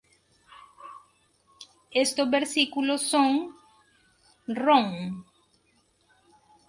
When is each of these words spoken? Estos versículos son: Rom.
Estos 1.91 2.27
versículos 2.31 3.03
son: 3.03 3.55
Rom. 4.47 5.23